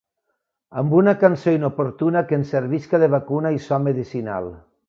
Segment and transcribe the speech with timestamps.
[0.81, 4.55] Amb una cançó inoportuna que ens servisca de vacuna i so medicinal.